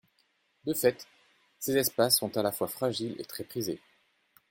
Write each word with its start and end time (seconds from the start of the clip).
De 0.65 0.73
fait, 0.73 1.05
ces 1.59 1.77
espaces 1.77 2.17
sont 2.17 2.35
à 2.35 2.41
la 2.41 2.51
fois 2.51 2.67
fragiles 2.67 3.15
et 3.19 3.23
très 3.25 3.43
prisés. 3.43 3.79